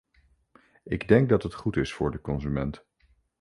[0.83, 2.85] Ik denk dat het goed is voor de consument.